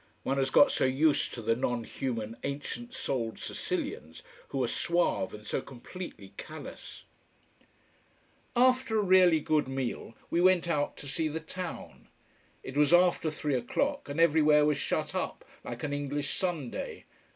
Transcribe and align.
One 0.23 0.37
has 0.37 0.49
got 0.49 0.71
so 0.71 0.85
used 0.85 1.31
to 1.35 1.43
the 1.43 1.55
non 1.55 1.83
human 1.83 2.35
ancient 2.43 2.91
souled 2.95 3.37
Sicilians, 3.37 4.23
who 4.47 4.63
are 4.63 4.67
suave 4.67 5.31
and 5.31 5.45
so 5.45 5.61
completely 5.61 6.33
callous. 6.37 7.03
After 8.55 8.97
a 8.97 9.03
really 9.03 9.39
good 9.39 9.67
meal 9.67 10.15
we 10.31 10.41
went 10.41 10.67
out 10.67 10.97
to 10.97 11.07
see 11.07 11.27
the 11.27 11.39
town. 11.39 12.07
It 12.63 12.75
was 12.75 12.91
after 12.91 13.29
three 13.29 13.53
o'clock 13.53 14.09
and 14.09 14.19
everywhere 14.19 14.65
was 14.65 14.79
shut 14.79 15.13
up 15.13 15.45
like 15.63 15.83
an 15.83 15.93
English 15.93 16.33
Sunday. 16.35 17.05